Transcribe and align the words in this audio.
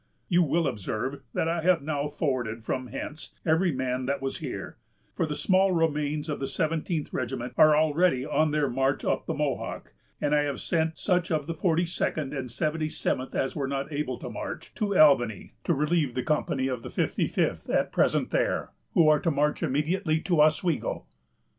You 0.29 0.41
will 0.41 0.67
observe 0.67 1.21
that 1.35 1.47
I 1.47 1.61
have 1.61 1.83
now 1.83 2.07
forwarded 2.07 2.63
from 2.63 2.87
hence 2.87 3.35
every 3.45 3.71
man 3.71 4.07
that 4.07 4.19
was 4.19 4.37
here; 4.39 4.77
for 5.13 5.27
the 5.27 5.35
small 5.35 5.73
remains 5.73 6.27
of 6.27 6.39
the 6.39 6.47
17th 6.47 7.13
regiment 7.13 7.53
are 7.55 7.77
already 7.77 8.25
on 8.25 8.49
their 8.49 8.67
march 8.67 9.05
up 9.05 9.27
the 9.27 9.35
Mohawk, 9.35 9.93
and 10.19 10.33
I 10.33 10.41
have 10.41 10.59
sent 10.59 10.97
such 10.97 11.29
of 11.29 11.45
the 11.45 11.53
42d 11.53 12.17
and 12.35 12.49
77th 12.49 13.35
as 13.35 13.55
were 13.55 13.67
not 13.67 13.93
able 13.93 14.17
to 14.17 14.29
march, 14.31 14.73
to 14.73 14.97
Albany, 14.97 15.53
to 15.65 15.73
relieve 15.75 16.15
the 16.15 16.23
company 16.23 16.67
of 16.67 16.81
the 16.81 16.89
55th 16.89 17.69
at 17.69 17.91
present 17.91 18.31
there, 18.31 18.71
who 18.95 19.07
are 19.07 19.19
to 19.19 19.29
march 19.29 19.61
immediately 19.61 20.19
to 20.21 20.41
Oswego." 20.41 21.05